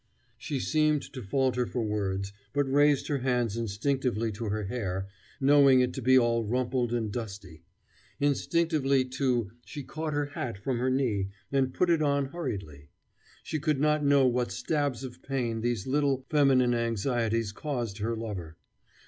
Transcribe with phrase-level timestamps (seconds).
[0.39, 5.05] She seemed to falter for words, but raised her hands instinctively to her hair,
[5.39, 7.65] knowing it to be all rumpled and dusty.
[8.19, 12.89] Instinctively, too, she caught her hat from her knee, and put it on hurriedly.
[13.43, 18.57] She could not know what stabs of pain these little feminine anxieties caused her lover.